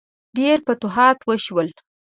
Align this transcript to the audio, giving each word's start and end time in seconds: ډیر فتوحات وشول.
ډیر 0.37 0.57
فتوحات 0.67 1.17
وشول. 1.27 1.67